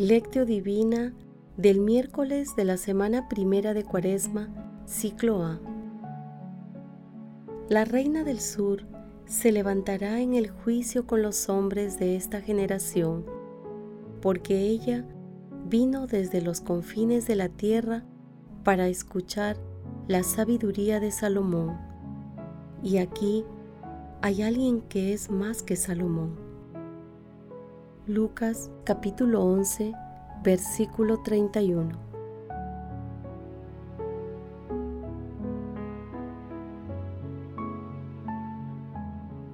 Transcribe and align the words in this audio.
Lectio 0.00 0.46
Divina 0.46 1.12
del 1.58 1.78
miércoles 1.78 2.56
de 2.56 2.64
la 2.64 2.78
semana 2.78 3.28
primera 3.28 3.74
de 3.74 3.84
Cuaresma, 3.84 4.48
ciclo 4.86 5.42
A. 5.42 5.60
La 7.68 7.84
Reina 7.84 8.24
del 8.24 8.40
Sur 8.40 8.86
se 9.26 9.52
levantará 9.52 10.20
en 10.20 10.32
el 10.32 10.48
juicio 10.48 11.06
con 11.06 11.20
los 11.20 11.50
hombres 11.50 11.98
de 11.98 12.16
esta 12.16 12.40
generación, 12.40 13.26
porque 14.22 14.60
ella 14.60 15.04
vino 15.66 16.06
desde 16.06 16.40
los 16.40 16.62
confines 16.62 17.26
de 17.26 17.36
la 17.36 17.50
tierra 17.50 18.02
para 18.64 18.88
escuchar 18.88 19.58
la 20.08 20.22
sabiduría 20.22 20.98
de 20.98 21.10
Salomón. 21.10 21.76
Y 22.82 22.96
aquí 22.96 23.44
hay 24.22 24.40
alguien 24.40 24.80
que 24.80 25.12
es 25.12 25.30
más 25.30 25.62
que 25.62 25.76
Salomón. 25.76 26.49
Lucas 28.10 28.72
capítulo 28.82 29.44
11, 29.44 29.92
versículo 30.42 31.22
31. 31.22 31.92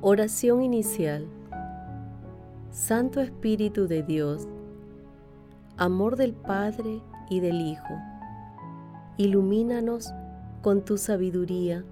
Oración 0.00 0.62
inicial. 0.62 1.26
Santo 2.70 3.20
Espíritu 3.20 3.86
de 3.88 4.02
Dios, 4.02 4.48
amor 5.76 6.16
del 6.16 6.32
Padre 6.32 7.02
y 7.28 7.40
del 7.40 7.60
Hijo, 7.60 7.94
ilumínanos 9.18 10.14
con 10.62 10.82
tu 10.82 10.96
sabiduría 10.96 11.84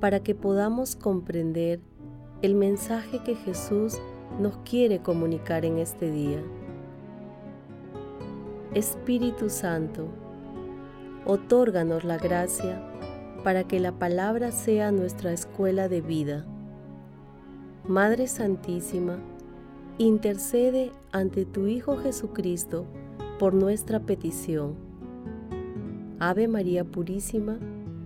para 0.00 0.20
que 0.20 0.34
podamos 0.34 0.96
comprender 0.96 1.78
el 2.40 2.54
mensaje 2.54 3.22
que 3.22 3.34
Jesús 3.34 4.00
nos 4.38 4.56
quiere 4.58 5.00
comunicar 5.00 5.64
en 5.64 5.78
este 5.78 6.10
día. 6.10 6.42
Espíritu 8.74 9.50
Santo, 9.50 10.06
otórganos 11.26 12.04
la 12.04 12.18
gracia 12.18 12.80
para 13.42 13.64
que 13.64 13.80
la 13.80 13.92
palabra 13.92 14.52
sea 14.52 14.92
nuestra 14.92 15.32
escuela 15.32 15.88
de 15.88 16.00
vida. 16.00 16.46
Madre 17.88 18.28
Santísima, 18.28 19.18
intercede 19.98 20.92
ante 21.12 21.44
tu 21.44 21.66
Hijo 21.66 21.96
Jesucristo 21.96 22.86
por 23.38 23.54
nuestra 23.54 24.00
petición. 24.00 24.74
Ave 26.18 26.46
María 26.46 26.84
Purísima, 26.84 27.58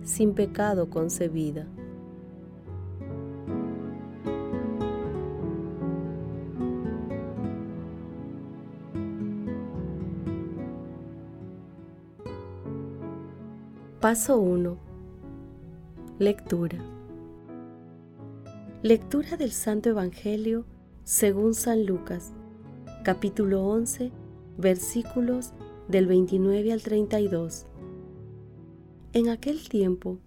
sin 0.03 0.33
pecado 0.33 0.89
concebida. 0.89 1.67
Paso 14.05 14.37
1. 14.37 14.77
Lectura. 16.19 16.77
Lectura 18.83 19.35
del 19.35 19.51
Santo 19.51 19.89
Evangelio 19.89 20.67
según 21.03 21.55
San 21.55 21.87
Lucas, 21.87 22.31
capítulo 23.03 23.65
11, 23.65 24.11
versículos 24.59 25.53
del 25.87 26.05
29 26.05 26.71
al 26.71 26.83
32. 26.83 27.65
En 29.13 29.27
aquel 29.29 29.67
tiempo, 29.67 30.19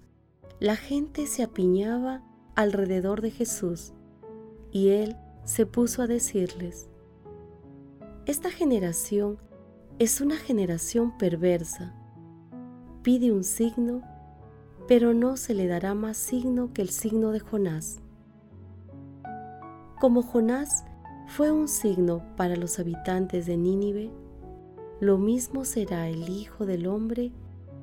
la 0.58 0.74
gente 0.74 1.28
se 1.28 1.44
apiñaba 1.44 2.24
alrededor 2.56 3.20
de 3.20 3.30
Jesús 3.30 3.92
y 4.72 4.88
él 4.88 5.14
se 5.44 5.66
puso 5.66 6.02
a 6.02 6.08
decirles, 6.08 6.88
Esta 8.26 8.50
generación 8.50 9.38
es 10.00 10.20
una 10.20 10.36
generación 10.36 11.16
perversa 11.16 11.94
pide 13.08 13.32
un 13.32 13.42
signo, 13.42 14.02
pero 14.86 15.14
no 15.14 15.38
se 15.38 15.54
le 15.54 15.66
dará 15.66 15.94
más 15.94 16.18
signo 16.18 16.74
que 16.74 16.82
el 16.82 16.90
signo 16.90 17.30
de 17.30 17.40
Jonás. 17.40 18.02
Como 19.98 20.20
Jonás 20.20 20.84
fue 21.26 21.50
un 21.50 21.68
signo 21.68 22.22
para 22.36 22.54
los 22.54 22.78
habitantes 22.78 23.46
de 23.46 23.56
Nínive, 23.56 24.10
lo 25.00 25.16
mismo 25.16 25.64
será 25.64 26.06
el 26.06 26.28
Hijo 26.28 26.66
del 26.66 26.86
Hombre 26.86 27.32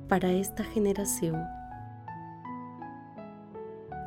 para 0.06 0.30
esta 0.30 0.62
generación. 0.62 1.42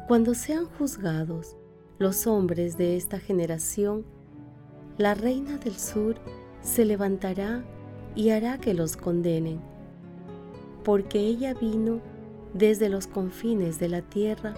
Cuando 0.07 0.33
sean 0.35 0.67
juzgados 0.67 1.57
los 1.97 2.27
hombres 2.27 2.77
de 2.77 2.95
esta 2.95 3.19
generación, 3.19 4.05
la 4.97 5.15
reina 5.15 5.57
del 5.57 5.75
sur 5.75 6.15
se 6.61 6.85
levantará 6.85 7.65
y 8.15 8.29
hará 8.29 8.57
que 8.57 8.73
los 8.73 8.95
condenen 8.95 9.59
porque 10.83 11.19
ella 11.19 11.53
vino 11.53 12.01
desde 12.53 12.89
los 12.89 13.07
confines 13.07 13.79
de 13.79 13.89
la 13.89 14.01
tierra 14.01 14.55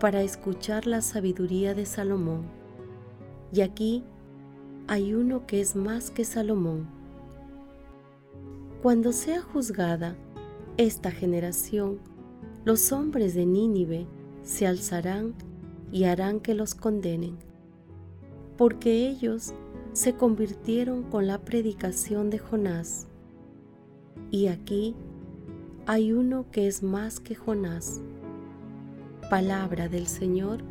para 0.00 0.22
escuchar 0.22 0.86
la 0.86 1.00
sabiduría 1.00 1.74
de 1.74 1.86
Salomón. 1.86 2.42
Y 3.52 3.60
aquí 3.60 4.04
hay 4.88 5.14
uno 5.14 5.46
que 5.46 5.60
es 5.60 5.76
más 5.76 6.10
que 6.10 6.24
Salomón. 6.24 6.86
Cuando 8.82 9.12
sea 9.12 9.40
juzgada 9.40 10.16
esta 10.76 11.10
generación, 11.10 12.00
los 12.64 12.92
hombres 12.92 13.34
de 13.34 13.46
Nínive 13.46 14.06
se 14.42 14.66
alzarán 14.66 15.34
y 15.92 16.04
harán 16.04 16.40
que 16.40 16.54
los 16.54 16.74
condenen, 16.74 17.36
porque 18.56 19.08
ellos 19.08 19.54
se 19.92 20.14
convirtieron 20.14 21.04
con 21.04 21.26
la 21.26 21.38
predicación 21.38 22.30
de 22.30 22.38
Jonás. 22.38 23.06
Y 24.30 24.46
aquí 24.46 24.96
hay 25.86 26.12
uno 26.12 26.46
que 26.50 26.68
es 26.68 26.82
más 26.82 27.18
que 27.18 27.34
Jonás. 27.34 28.00
Palabra 29.28 29.88
del 29.88 30.06
Señor. 30.06 30.62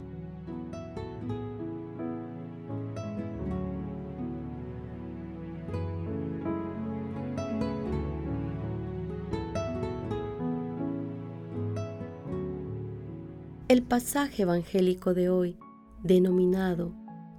El 13.67 13.83
pasaje 13.83 14.43
evangélico 14.43 15.13
de 15.13 15.29
hoy, 15.29 15.57
denominado 16.03 16.93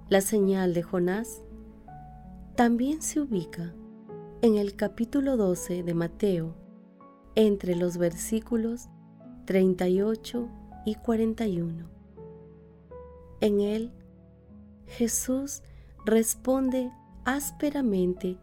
la 0.09 0.21
señal 0.21 0.73
de 0.73 0.81
Jonás, 0.81 1.41
también 2.55 3.01
se 3.01 3.19
ubica 3.19 3.73
en 4.41 4.57
el 4.57 4.75
capítulo 4.75 5.37
12 5.37 5.83
de 5.83 5.93
Mateo, 5.93 6.62
entre 7.35 7.75
los 7.75 7.97
versículos 7.97 8.89
38 9.45 10.47
y 10.85 10.95
41. 10.95 11.89
En 13.41 13.59
él, 13.59 13.91
Jesús 14.85 15.63
responde 16.05 16.91
ásperamente 17.25 18.37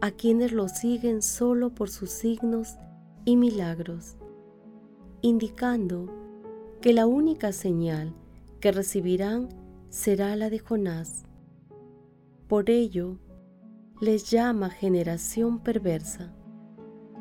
a 0.00 0.10
quienes 0.10 0.52
lo 0.52 0.68
siguen 0.68 1.22
solo 1.22 1.74
por 1.74 1.88
sus 1.88 2.10
signos 2.10 2.76
y 3.24 3.36
milagros, 3.36 4.16
indicando 5.22 6.06
que 6.80 6.92
la 6.92 7.06
única 7.06 7.52
señal 7.52 8.14
que 8.60 8.72
recibirán 8.72 9.48
será 9.88 10.36
la 10.36 10.50
de 10.50 10.58
Jonás. 10.58 11.24
Por 12.48 12.70
ello, 12.70 13.18
les 14.00 14.30
llama 14.30 14.70
generación 14.70 15.58
perversa, 15.60 16.32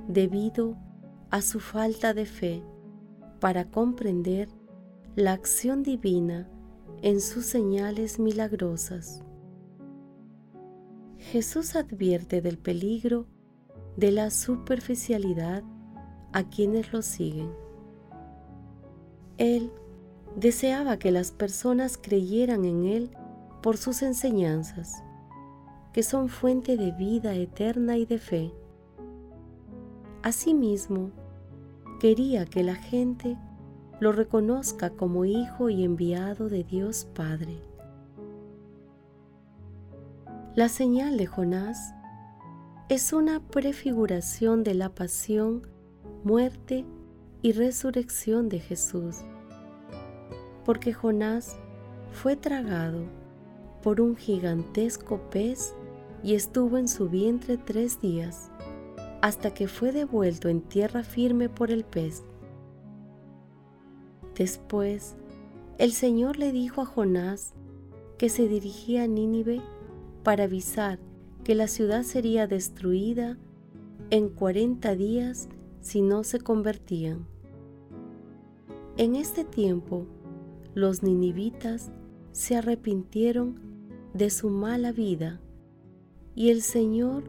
debido 0.08 0.78
a 1.30 1.42
su 1.42 1.60
falta 1.60 2.14
de 2.14 2.26
fe 2.26 2.64
para 3.40 3.70
comprender 3.70 4.50
la 5.16 5.34
acción 5.34 5.84
divina 5.84 6.50
en 7.02 7.22
sus 7.22 7.46
señales 7.46 8.20
milagrosas. 8.20 9.22
Jesús 11.18 11.76
advierte 11.76 12.42
del 12.42 12.58
peligro 12.58 13.28
de 13.98 14.12
la 14.12 14.30
superficialidad 14.30 15.64
a 16.34 16.44
quienes 16.50 16.92
lo 16.92 17.02
siguen. 17.02 17.52
Él 19.38 19.72
deseaba 20.36 20.98
que 20.98 21.12
las 21.12 21.32
personas 21.32 21.98
creyeran 21.98 22.66
en 22.66 22.86
Él 22.86 23.12
por 23.62 23.78
sus 23.78 24.02
enseñanzas, 24.02 25.04
que 25.94 26.04
son 26.04 26.30
fuente 26.30 26.78
de 26.78 26.92
vida 26.92 27.34
eterna 27.36 27.98
y 27.98 28.06
de 28.06 28.20
fe. 28.20 28.54
Asimismo, 30.26 31.12
quería 32.00 32.48
que 32.48 32.64
la 32.64 32.74
gente 32.74 33.38
lo 34.00 34.12
reconozca 34.12 34.90
como 34.90 35.24
hijo 35.24 35.70
y 35.70 35.84
enviado 35.84 36.50
de 36.50 36.64
Dios 36.64 37.08
Padre. 37.14 37.62
La 40.56 40.68
señal 40.68 41.18
de 41.18 41.28
Jonás 41.28 41.94
es 42.90 43.14
una 43.14 43.40
prefiguración 43.40 44.64
de 44.64 44.74
la 44.74 44.90
pasión, 44.90 45.68
muerte 46.24 46.86
y 47.44 47.52
resurrección 47.52 48.50
de 48.50 48.62
Jesús, 48.62 49.18
porque 50.66 50.92
Jonás 50.92 51.56
fue 52.14 52.36
tragado 52.36 53.04
por 53.84 54.02
un 54.02 54.16
gigantesco 54.16 55.20
pez 55.30 55.76
y 56.24 56.34
estuvo 56.34 56.80
en 56.80 56.88
su 56.88 57.10
vientre 57.10 57.58
tres 57.58 58.02
días, 58.02 58.50
hasta 59.26 59.56
que 59.56 59.68
fue 59.68 59.92
devuelto 59.92 60.50
en 60.50 60.62
tierra 60.62 61.02
firme 61.02 61.50
por 61.50 61.72
el 61.72 61.84
pez. 61.84 62.24
Después, 64.36 65.16
el 65.80 65.94
Señor 65.94 66.38
le 66.38 66.52
dijo 66.52 66.82
a 66.82 66.86
Jonás 66.86 67.56
que 68.20 68.30
se 68.30 68.48
dirigía 68.48 69.02
a 69.02 69.08
Nínive 69.08 69.64
para 70.22 70.44
avisar 70.44 71.00
que 71.44 71.56
la 71.56 71.68
ciudad 71.68 72.04
sería 72.04 72.46
destruida 72.46 73.40
en 74.12 74.30
cuarenta 74.30 74.96
días 74.96 75.50
si 75.82 76.04
no 76.04 76.24
se 76.24 76.40
convertían. 76.40 77.26
En 78.96 79.16
este 79.16 79.44
tiempo, 79.44 80.06
los 80.76 81.02
ninivitas 81.02 81.92
se 82.32 82.58
arrepintieron 82.58 83.60
de 84.14 84.30
su 84.30 84.52
mala 84.52 84.92
vida 84.92 85.42
y 86.36 86.52
el 86.52 86.62
Señor 86.62 87.24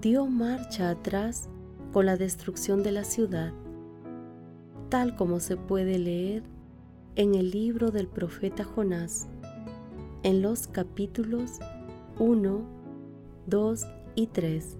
dio 0.00 0.26
marcha 0.26 0.90
atrás 0.90 1.48
con 1.92 2.06
la 2.06 2.16
destrucción 2.16 2.82
de 2.82 2.92
la 2.92 3.04
ciudad, 3.04 3.52
tal 4.90 5.16
como 5.16 5.40
se 5.40 5.56
puede 5.56 5.98
leer 5.98 6.44
en 7.16 7.34
el 7.34 7.50
libro 7.50 7.90
del 7.90 8.06
profeta 8.06 8.62
Jonás, 8.62 9.28
en 10.22 10.40
los 10.40 10.68
capítulos 10.68 11.58
1, 12.18 12.60
2 13.46 13.86
y 14.14 14.26
3. 14.28 14.76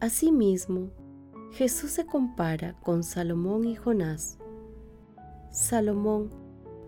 Asimismo, 0.00 0.90
Jesús 1.52 1.92
se 1.92 2.04
compara 2.04 2.74
con 2.80 3.02
Salomón 3.02 3.64
y 3.64 3.76
Jonás. 3.76 4.38
Salomón 5.50 6.30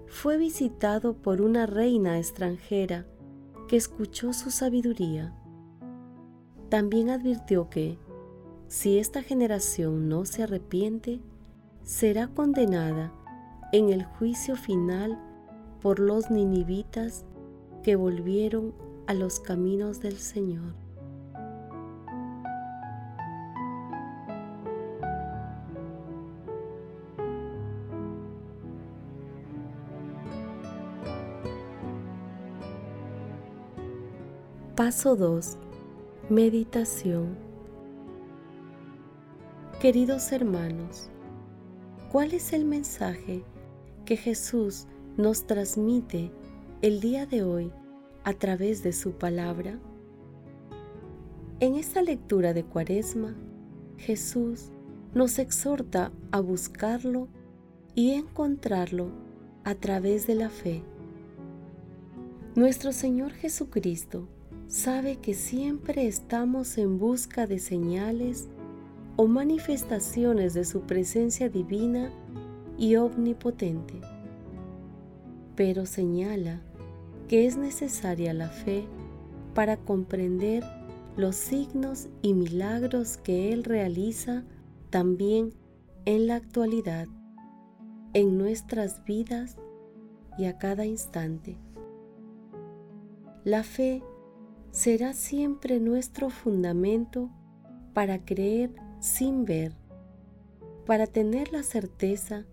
fue 0.09 0.37
visitado 0.37 1.15
por 1.15 1.41
una 1.41 1.67
reina 1.67 2.19
extranjera 2.19 3.07
que 3.69 3.77
escuchó 3.77 4.33
su 4.33 4.51
sabiduría. 4.51 5.35
También 6.75 7.09
advirtió 7.09 7.71
que, 7.71 8.01
si 8.67 8.99
esta 8.99 9.23
generación 9.23 10.09
no 10.09 10.25
se 10.25 10.43
arrepiente, 10.43 11.21
será 11.85 12.27
condenada 12.27 13.13
en 13.71 13.91
el 13.91 14.03
juicio 14.05 14.57
final 14.57 15.17
por 15.81 16.01
los 16.01 16.33
ninivitas 16.33 17.25
que 17.85 17.95
volvieron 17.95 18.75
a 19.07 19.15
los 19.15 19.39
caminos 19.39 20.01
del 20.01 20.17
Señor. 20.17 20.75
Paso 34.75 35.15
2. 35.15 35.59
Meditación. 36.31 37.37
Queridos 39.79 40.33
hermanos, 40.33 41.11
¿cuál 42.11 42.33
es 42.33 42.55
el 42.55 42.65
mensaje 42.65 43.45
que 44.07 44.17
Jesús 44.17 44.87
nos 45.19 45.47
transmite 45.47 46.33
el 46.81 47.03
día 47.03 47.27
de 47.27 47.43
hoy 47.43 47.71
a 48.25 48.33
través 48.33 48.83
de 48.83 48.95
su 48.95 49.13
palabra? 49.19 49.79
En 51.61 51.75
esta 51.75 52.01
lectura 52.01 52.55
de 52.55 52.65
Cuaresma, 52.65 53.37
Jesús 53.99 54.73
nos 55.13 55.39
exhorta 55.39 56.11
a 56.33 56.41
buscarlo 56.41 57.29
y 57.95 58.13
encontrarlo 58.13 59.11
a 59.63 59.75
través 59.75 60.27
de 60.27 60.37
la 60.37 60.49
fe. 60.49 60.83
Nuestro 62.55 62.93
Señor 62.93 63.33
Jesucristo 63.33 64.27
sabe 64.75 65.19
que 65.19 65.35
siempre 65.35 66.09
estamos 66.09 66.79
en 66.79 66.99
busca 66.99 67.47
de 67.47 67.61
señales 67.61 68.49
o 69.15 69.29
manifestaciones 69.29 70.53
de 70.53 70.65
su 70.65 70.81
presencia 70.81 71.49
divina 71.49 72.11
y 72.77 72.97
omnipotente. 72.97 74.01
Pero 75.55 75.87
señala 75.87 76.61
que 77.29 77.47
es 77.47 77.57
necesaria 77.57 78.35
la 78.35 78.49
fe 78.49 78.85
para 79.55 79.77
comprender 79.77 80.65
los 81.17 81.37
signos 81.37 82.09
y 82.21 82.35
milagros 82.35 83.17
que 83.17 83.53
Él 83.53 83.63
realiza 83.63 84.43
también 84.91 85.55
en 86.05 86.27
la 86.27 86.35
actualidad, 86.35 87.07
en 88.13 88.39
nuestras 88.39 89.05
vidas 89.05 89.57
y 90.37 90.47
a 90.47 90.59
cada 90.59 90.85
instante. 90.85 91.57
La 93.45 93.63
fe 93.63 94.03
será 94.75 95.13
siempre 95.13 95.79
nuestro 95.79 96.31
fundamento 96.31 97.31
para 97.93 98.25
creer 98.25 98.75
sin 98.99 99.45
ver, 99.45 99.73
para 100.85 101.07
tener 101.07 101.53
la 101.53 101.63
certeza 101.63 102.45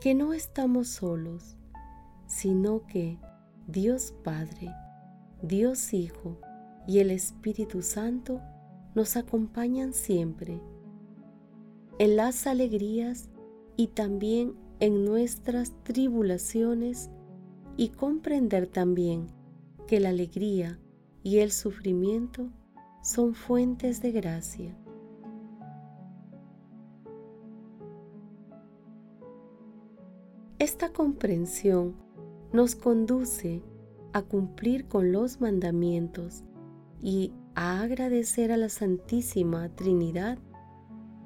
que 0.00 0.14
no 0.14 0.32
estamos 0.32 0.88
solos, 0.88 1.58
sino 2.26 2.86
que 2.86 3.18
Dios 3.66 4.14
Padre, 4.24 4.74
Dios 5.42 5.92
Hijo 5.92 6.40
y 6.86 7.00
el 7.00 7.10
Espíritu 7.10 7.82
Santo 7.82 8.40
nos 8.94 9.18
acompañan 9.18 9.92
siempre, 9.92 10.62
en 11.98 12.16
las 12.16 12.46
alegrías 12.46 13.28
y 13.76 13.88
también 13.88 14.54
en 14.80 15.04
nuestras 15.04 15.74
tribulaciones 15.82 17.10
y 17.76 17.90
comprender 17.90 18.66
también 18.68 19.26
que 19.86 20.00
la 20.00 20.08
alegría 20.08 20.80
y 21.26 21.40
el 21.40 21.50
sufrimiento 21.50 22.50
son 23.02 23.34
fuentes 23.34 24.00
de 24.00 24.12
gracia. 24.12 24.78
Esta 30.60 30.92
comprensión 30.92 31.96
nos 32.52 32.76
conduce 32.76 33.60
a 34.12 34.22
cumplir 34.22 34.86
con 34.86 35.10
los 35.10 35.40
mandamientos 35.40 36.44
y 37.02 37.32
a 37.56 37.80
agradecer 37.80 38.52
a 38.52 38.56
la 38.56 38.68
Santísima 38.68 39.68
Trinidad 39.70 40.38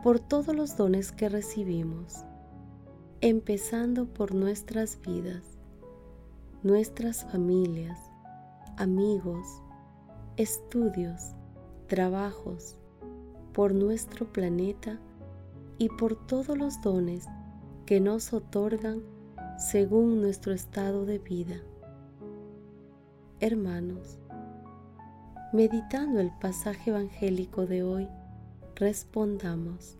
por 0.02 0.18
todos 0.18 0.56
los 0.56 0.78
dones 0.78 1.12
que 1.12 1.28
recibimos, 1.28 2.24
empezando 3.20 4.06
por 4.06 4.34
nuestras 4.34 4.98
vidas, 5.02 5.58
nuestras 6.62 7.26
familias, 7.30 8.00
amigos, 8.78 9.59
estudios, 10.40 11.34
trabajos, 11.86 12.78
por 13.52 13.74
nuestro 13.74 14.32
planeta 14.32 14.98
y 15.76 15.90
por 15.90 16.16
todos 16.16 16.56
los 16.56 16.80
dones 16.80 17.26
que 17.84 18.00
nos 18.00 18.32
otorgan 18.32 19.02
según 19.58 20.22
nuestro 20.22 20.54
estado 20.54 21.04
de 21.04 21.18
vida. 21.18 21.60
Hermanos, 23.40 24.18
meditando 25.52 26.20
el 26.20 26.30
pasaje 26.40 26.88
evangélico 26.88 27.66
de 27.66 27.82
hoy, 27.82 28.08
respondamos. 28.76 29.98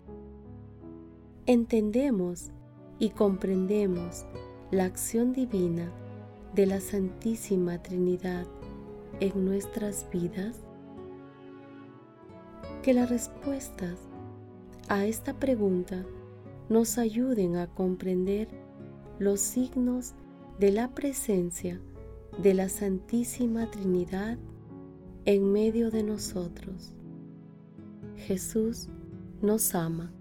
¿Entendemos 1.45 2.51
y 2.99 3.11
comprendemos 3.11 4.25
la 4.71 4.87
acción 4.87 5.35
divina 5.35 5.93
de 6.55 6.65
la 6.65 6.81
Santísima 6.81 7.83
Trinidad 7.83 8.47
en 9.21 9.45
nuestras 9.45 10.07
vidas? 10.11 10.61
Que 12.83 12.95
las 12.95 13.11
respuestas 13.11 13.99
a 14.89 15.05
esta 15.05 15.35
pregunta 15.35 16.05
nos 16.69 16.99
ayuden 16.99 17.57
a 17.57 17.69
comprender 17.69 18.49
los 19.19 19.41
signos 19.41 20.15
de 20.59 20.73
la 20.73 20.95
presencia 20.95 21.81
de 22.43 22.55
la 22.55 22.69
Santísima 22.69 23.71
Trinidad 23.71 24.39
en 25.27 25.53
medio 25.53 25.91
de 25.91 26.03
nosotros. 26.03 26.95
Jesús 28.17 28.89
nos 29.43 29.75
ama. 29.75 30.13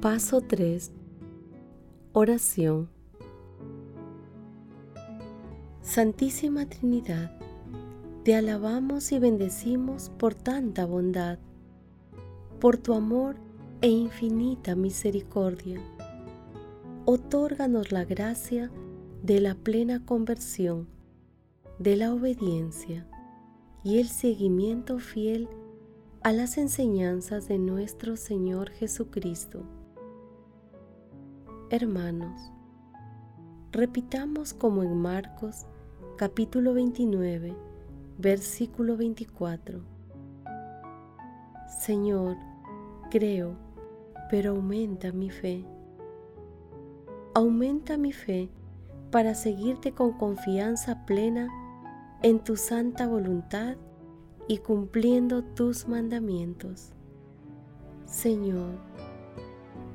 Paso 0.00 0.40
3 0.40 0.92
Oración 2.20 2.88
Santísima 5.82 6.68
Trinidad, 6.68 7.30
te 8.24 8.34
alabamos 8.34 9.12
y 9.12 9.20
bendecimos 9.20 10.10
por 10.18 10.34
tanta 10.34 10.84
bondad, 10.84 11.38
por 12.58 12.76
tu 12.76 12.94
amor 12.94 13.36
e 13.82 13.88
infinita 13.88 14.74
misericordia. 14.74 15.80
Otórganos 17.04 17.92
la 17.92 18.04
gracia 18.04 18.68
de 19.22 19.40
la 19.40 19.54
plena 19.54 20.04
conversión, 20.04 20.88
de 21.78 21.94
la 21.94 22.12
obediencia 22.12 23.06
y 23.84 24.00
el 24.00 24.08
seguimiento 24.08 24.98
fiel 24.98 25.48
a 26.22 26.32
las 26.32 26.58
enseñanzas 26.58 27.46
de 27.46 27.58
nuestro 27.58 28.16
Señor 28.16 28.70
Jesucristo 28.70 29.77
Hermanos, 31.70 32.50
Repitamos 33.72 34.54
como 34.54 34.82
en 34.82 34.96
Marcos 34.96 35.66
capítulo 36.16 36.72
29, 36.72 37.54
versículo 38.16 38.96
24. 38.96 39.82
Señor, 41.68 42.38
creo, 43.10 43.54
pero 44.30 44.52
aumenta 44.52 45.12
mi 45.12 45.28
fe. 45.28 45.66
Aumenta 47.34 47.98
mi 47.98 48.12
fe 48.12 48.48
para 49.10 49.34
seguirte 49.34 49.92
con 49.92 50.12
confianza 50.12 51.04
plena 51.04 51.48
en 52.22 52.42
tu 52.42 52.56
santa 52.56 53.06
voluntad 53.06 53.76
y 54.48 54.58
cumpliendo 54.58 55.44
tus 55.44 55.86
mandamientos. 55.86 56.94
Señor, 58.06 58.87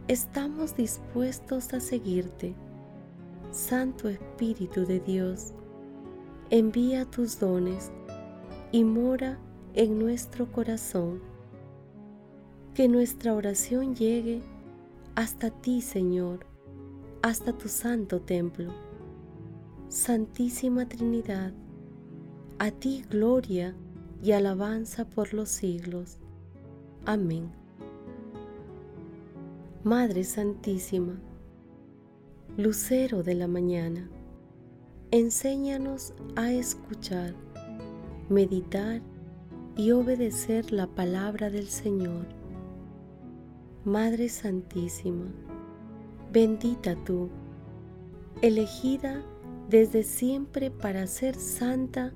estamos 0.07 0.75
dispuestos 0.75 1.74
a 1.74 1.79
seguirte. 1.79 2.55
Santo 3.51 4.10
Espíritu 4.10 4.86
de 4.86 5.00
Dios, 5.00 5.53
envía 6.50 7.05
tus 7.05 7.39
dones 7.39 7.91
y 8.72 8.83
mora 8.83 9.38
en 9.74 10.00
nuestro 10.00 10.51
corazón. 10.51 11.22
Que 12.74 12.88
nuestra 12.88 13.33
oración 13.36 13.95
llegue 13.95 14.41
hasta 15.15 15.51
ti, 15.51 15.81
Señor, 15.81 16.48
hasta 17.22 17.53
tu 17.53 17.69
santo 17.69 18.19
templo. 18.19 18.74
Santísima 19.89 20.89
Trinidad, 20.89 21.53
a 22.57 22.72
ti 22.72 23.05
gloria 23.07 23.75
y 24.24 24.31
alabanza 24.31 25.05
por 25.05 25.36
los 25.36 25.50
siglos. 25.50 26.17
Amén. 27.05 27.62
Madre 29.84 30.24
Santísima, 30.24 31.20
Lucero 32.56 33.22
de 33.22 33.36
la 33.36 33.50
mañana, 33.50 34.10
enséñanos 35.12 36.13
a 36.38 36.54
escuchar, 36.54 37.36
meditar 38.30 39.02
y 39.75 39.92
obedecer 39.92 40.72
la 40.72 40.88
palabra 40.88 41.50
del 41.50 41.68
Señor. 41.68 42.28
Madre 43.84 44.30
Santísima, 44.30 45.25
bendita 46.32 46.96
tú, 47.04 47.30
elegida 48.42 49.22
desde 49.68 50.04
siempre 50.04 50.72
para 50.72 51.08
ser 51.08 51.36
santa 51.36 52.13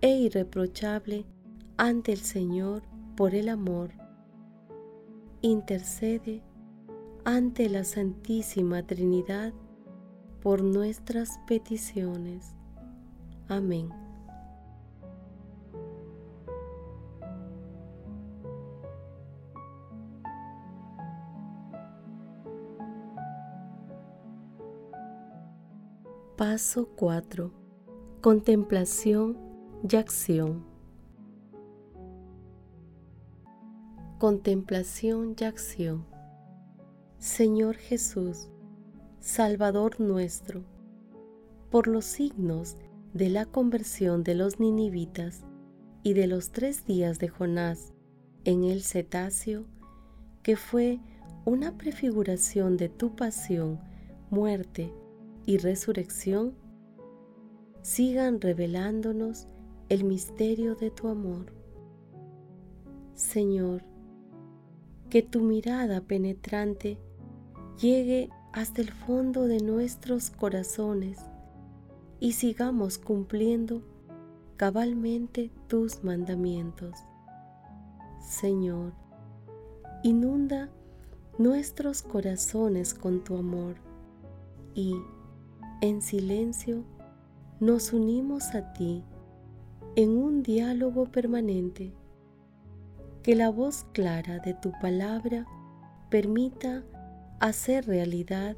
e 0.00 0.16
irreprochable 0.16 1.26
ante 1.76 2.10
el 2.10 2.18
Señor 2.18 2.82
por 3.14 3.36
el 3.36 3.50
amor. 3.50 3.92
Intercede 5.42 6.42
ante 7.28 7.68
la 7.68 7.84
Santísima 7.84 8.86
Trinidad 8.86 9.52
por 10.40 10.62
nuestras 10.62 11.38
peticiones. 11.46 12.56
Amén. 13.48 13.90
Paso 26.34 26.88
4. 26.96 27.52
Contemplación 28.22 29.36
y 29.86 29.96
acción. 29.96 30.64
Contemplación 34.18 35.36
y 35.38 35.44
acción. 35.44 36.17
Señor 37.28 37.76
Jesús, 37.76 38.48
Salvador 39.20 40.00
nuestro, 40.00 40.64
por 41.70 41.86
los 41.86 42.06
signos 42.06 42.78
de 43.12 43.28
la 43.28 43.44
conversión 43.44 44.24
de 44.24 44.34
los 44.34 44.58
ninivitas 44.58 45.44
y 46.02 46.14
de 46.14 46.26
los 46.26 46.52
tres 46.52 46.86
días 46.86 47.18
de 47.18 47.28
Jonás 47.28 47.92
en 48.44 48.64
el 48.64 48.82
cetáceo, 48.82 49.66
que 50.42 50.56
fue 50.56 51.00
una 51.44 51.76
prefiguración 51.76 52.78
de 52.78 52.88
tu 52.88 53.14
pasión, 53.14 53.78
muerte 54.30 54.90
y 55.44 55.58
resurrección, 55.58 56.54
sigan 57.82 58.40
revelándonos 58.40 59.46
el 59.90 60.02
misterio 60.02 60.76
de 60.76 60.90
tu 60.90 61.08
amor. 61.08 61.52
Señor, 63.14 63.84
que 65.10 65.22
tu 65.22 65.42
mirada 65.42 66.00
penetrante 66.00 66.98
llegue 67.80 68.30
hasta 68.52 68.80
el 68.80 68.90
fondo 68.90 69.46
de 69.46 69.60
nuestros 69.60 70.30
corazones 70.30 71.18
y 72.20 72.32
sigamos 72.32 72.98
cumpliendo 72.98 73.82
cabalmente 74.56 75.50
tus 75.68 76.02
mandamientos. 76.02 76.98
Señor, 78.20 78.92
inunda 80.02 80.68
nuestros 81.38 82.02
corazones 82.02 82.94
con 82.94 83.22
tu 83.22 83.36
amor 83.36 83.76
y, 84.74 84.94
en 85.80 86.02
silencio, 86.02 86.82
nos 87.60 87.92
unimos 87.92 88.54
a 88.54 88.72
ti 88.72 89.04
en 89.94 90.16
un 90.16 90.42
diálogo 90.42 91.06
permanente. 91.06 91.92
Que 93.22 93.36
la 93.36 93.50
voz 93.50 93.84
clara 93.92 94.38
de 94.38 94.54
tu 94.54 94.72
palabra 94.80 95.46
permita 96.08 96.82
hacer 97.40 97.86
realidad 97.86 98.56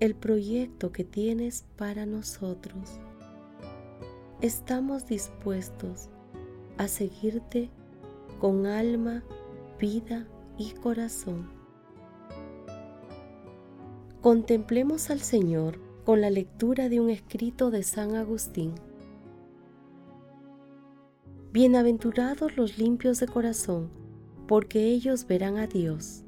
el 0.00 0.14
proyecto 0.16 0.90
que 0.90 1.04
tienes 1.04 1.64
para 1.76 2.04
nosotros. 2.06 3.00
Estamos 4.40 5.06
dispuestos 5.06 6.08
a 6.78 6.88
seguirte 6.88 7.70
con 8.40 8.66
alma, 8.66 9.22
vida 9.78 10.26
y 10.58 10.72
corazón. 10.72 11.48
Contemplemos 14.20 15.10
al 15.10 15.20
Señor 15.20 15.78
con 16.04 16.20
la 16.20 16.30
lectura 16.30 16.88
de 16.88 16.98
un 16.98 17.10
escrito 17.10 17.70
de 17.70 17.84
San 17.84 18.16
Agustín. 18.16 18.74
Bienaventurados 21.52 22.56
los 22.56 22.78
limpios 22.78 23.20
de 23.20 23.28
corazón, 23.28 23.90
porque 24.48 24.86
ellos 24.86 25.26
verán 25.28 25.58
a 25.58 25.68
Dios. 25.68 26.24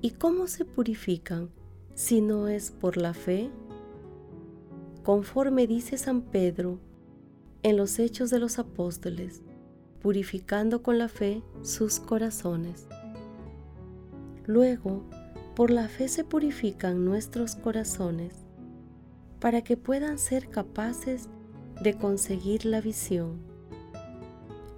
¿Y 0.00 0.12
cómo 0.12 0.46
se 0.46 0.64
purifican 0.64 1.50
si 1.94 2.20
no 2.20 2.46
es 2.46 2.70
por 2.70 2.96
la 2.96 3.14
fe? 3.14 3.50
Conforme 5.02 5.66
dice 5.66 5.98
San 5.98 6.22
Pedro 6.22 6.78
en 7.64 7.76
los 7.76 7.98
Hechos 7.98 8.30
de 8.30 8.38
los 8.38 8.60
Apóstoles, 8.60 9.42
purificando 10.00 10.84
con 10.84 10.98
la 10.98 11.08
fe 11.08 11.42
sus 11.62 11.98
corazones. 11.98 12.86
Luego, 14.46 15.02
por 15.56 15.72
la 15.72 15.88
fe 15.88 16.06
se 16.06 16.22
purifican 16.22 17.04
nuestros 17.04 17.56
corazones, 17.56 18.46
para 19.40 19.62
que 19.62 19.76
puedan 19.76 20.18
ser 20.18 20.48
capaces 20.48 21.28
de 21.82 21.94
conseguir 21.94 22.64
la 22.66 22.80
visión. 22.80 23.40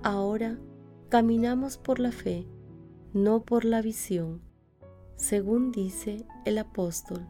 Ahora 0.03 0.59
caminamos 1.11 1.77
por 1.77 1.99
la 1.99 2.11
fe, 2.11 2.47
no 3.13 3.43
por 3.45 3.67
la 3.67 3.83
visión, 3.83 4.41
según 5.21 5.71
dice 5.71 6.25
el 6.47 6.57
apóstol. 6.57 7.27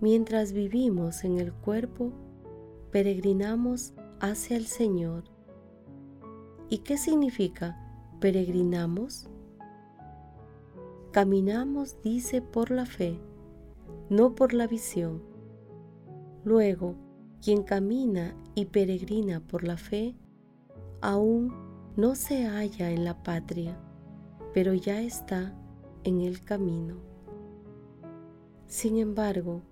Mientras 0.00 0.52
vivimos 0.52 1.24
en 1.24 1.38
el 1.38 1.52
cuerpo, 1.52 2.12
peregrinamos 2.92 3.94
hacia 4.20 4.56
el 4.56 4.66
Señor. 4.66 5.24
¿Y 6.70 6.78
qué 6.78 6.96
significa 6.96 7.76
peregrinamos? 8.20 9.28
Caminamos, 11.10 12.00
dice, 12.02 12.42
por 12.42 12.70
la 12.70 12.86
fe, 12.86 13.18
no 14.08 14.36
por 14.36 14.54
la 14.54 14.68
visión. 14.68 15.20
Luego, 16.44 16.94
quien 17.42 17.64
camina 17.64 18.36
y 18.54 18.66
peregrina 18.66 19.40
por 19.40 19.64
la 19.64 19.76
fe, 19.76 20.14
aún 21.00 21.52
no 21.96 22.14
se 22.14 22.46
halla 22.46 22.92
en 22.92 23.04
la 23.04 23.20
patria, 23.24 23.76
pero 24.54 24.74
ya 24.74 25.00
está 25.00 25.56
en 26.04 26.20
el 26.20 26.42
camino. 26.44 26.96
Sin 28.66 28.98
embargo, 28.98 29.62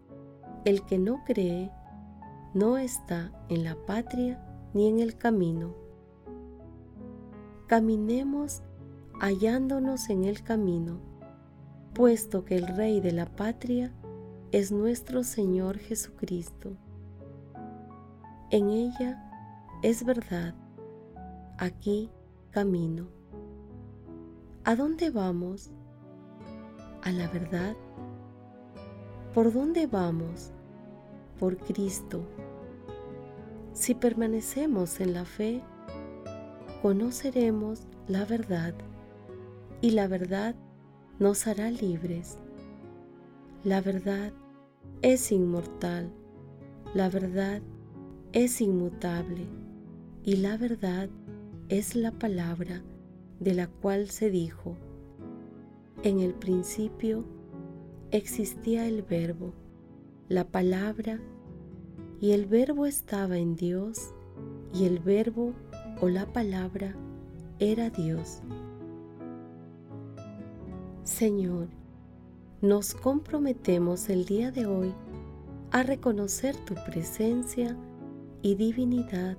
el 0.65 0.85
que 0.85 0.99
no 0.99 1.23
cree 1.25 1.71
no 2.55 2.79
está 2.79 3.33
en 3.49 3.65
la 3.65 3.77
patria 3.87 4.43
ni 4.75 4.89
en 4.89 5.01
el 5.01 5.17
camino. 5.17 5.75
Caminemos 7.67 8.63
hallándonos 9.21 10.09
en 10.11 10.25
el 10.25 10.43
camino, 10.43 11.01
puesto 11.95 12.45
que 12.45 12.57
el 12.57 12.67
Rey 12.67 13.01
de 13.01 13.13
la 13.13 13.27
patria 13.27 13.93
es 14.53 14.73
nuestro 14.73 15.25
Señor 15.25 15.79
Jesucristo 15.79 16.77
en 18.51 18.71
ella 18.71 19.21
es 19.83 20.05
verdad. 20.05 20.55
Aquí 21.59 22.11
camino. 22.53 23.09
¿A 24.63 24.77
dónde 24.77 25.11
vamos? 25.11 25.73
A 27.07 27.13
la 27.13 27.29
verdad. 27.29 27.77
¿Por 29.33 29.53
dónde 29.53 29.87
vamos? 29.87 30.51
Por 31.39 31.57
Cristo. 31.57 32.27
Si 33.75 33.95
permanecemos 33.95 34.99
en 34.99 35.13
la 35.13 35.25
fe, 35.25 35.63
conoceremos 36.83 37.87
la 38.09 38.25
verdad 38.25 38.75
y 39.81 39.93
la 39.93 40.09
verdad 40.09 40.57
nos 41.21 41.47
hará 41.47 41.71
libres. 41.71 42.39
La 43.63 43.81
verdad 43.81 44.33
es 45.01 45.31
inmortal, 45.31 46.11
la 46.93 47.09
verdad 47.09 47.63
es 48.33 48.61
inmutable 48.61 49.47
y 50.25 50.39
la 50.39 50.57
verdad 50.57 51.09
es 51.69 51.95
la 51.95 52.11
palabra 52.11 52.83
de 53.39 53.55
la 53.55 53.69
cual 53.69 54.11
se 54.11 54.29
dijo, 54.29 54.77
en 56.07 56.21
el 56.21 56.35
principio 56.35 57.25
existía 58.13 58.87
el 58.87 59.03
verbo, 59.03 59.53
la 60.29 60.47
palabra, 60.47 61.21
y 62.21 62.31
el 62.31 62.47
verbo 62.47 62.87
estaba 62.87 63.39
en 63.39 63.57
Dios, 63.57 64.15
y 64.73 64.85
el 64.85 65.01
verbo 65.01 65.53
o 66.01 66.09
la 66.09 66.33
palabra 66.33 66.95
era 67.59 67.91
Dios. 67.91 68.41
Señor, 71.03 71.71
nos 72.63 72.95
comprometemos 72.95 74.09
el 74.09 74.27
día 74.27 74.53
de 74.53 74.67
hoy 74.67 74.95
a 75.73 75.83
reconocer 75.83 76.55
tu 76.67 76.75
presencia 76.87 77.77
y 78.43 78.55
divinidad 78.55 79.37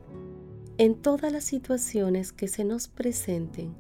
en 0.77 0.95
todas 0.95 1.31
las 1.31 1.45
situaciones 1.45 2.33
que 2.33 2.49
se 2.49 2.65
nos 2.65 2.89
presenten, 2.89 3.73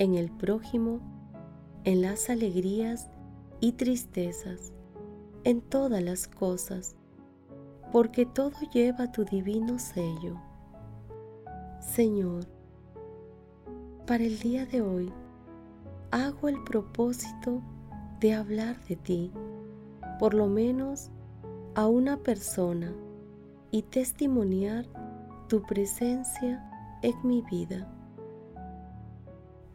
en 0.00 0.14
el 0.14 0.32
prójimo, 0.32 1.11
en 1.84 2.02
las 2.02 2.30
alegrías 2.30 3.10
y 3.60 3.72
tristezas, 3.72 4.72
en 5.44 5.60
todas 5.60 6.02
las 6.02 6.28
cosas, 6.28 6.96
porque 7.90 8.24
todo 8.24 8.52
lleva 8.72 9.10
tu 9.12 9.24
divino 9.24 9.78
sello. 9.78 10.40
Señor, 11.80 12.46
para 14.06 14.24
el 14.24 14.38
día 14.38 14.66
de 14.66 14.82
hoy 14.82 15.12
hago 16.10 16.48
el 16.48 16.62
propósito 16.64 17.60
de 18.20 18.34
hablar 18.34 18.76
de 18.88 18.96
ti, 18.96 19.32
por 20.18 20.34
lo 20.34 20.46
menos 20.46 21.10
a 21.74 21.86
una 21.86 22.16
persona, 22.16 22.92
y 23.72 23.82
testimoniar 23.82 24.84
tu 25.48 25.62
presencia 25.62 26.62
en 27.02 27.14
mi 27.24 27.42
vida. 27.42 27.90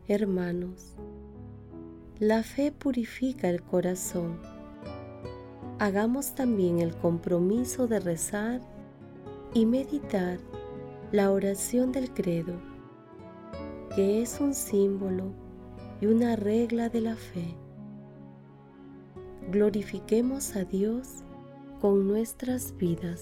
Hermanos, 0.08 0.96
la 2.20 2.42
fe 2.42 2.72
purifica 2.72 3.48
el 3.48 3.62
corazón. 3.62 4.40
Hagamos 5.78 6.34
también 6.34 6.80
el 6.80 6.96
compromiso 6.96 7.86
de 7.86 8.00
rezar 8.00 8.62
y 9.54 9.68
meditar 9.68 10.40
la 11.12 11.32
oración 11.32 11.92
del 11.92 12.12
credo, 12.12 12.60
que 13.96 14.24
es 14.24 14.40
un 14.42 14.56
símbolo 14.56 15.32
y 16.02 16.08
una 16.08 16.36
regla 16.36 16.90
de 16.90 17.02
la 17.02 17.16
fe. 17.16 17.56
Glorifiquemos 19.52 20.56
a 20.56 20.64
Dios 20.64 21.24
con 21.80 22.08
nuestras 22.08 22.76
vidas. 22.78 23.22